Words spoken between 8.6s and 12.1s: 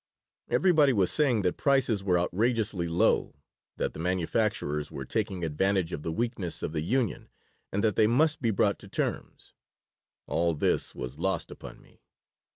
to terms. All this was lost upon me.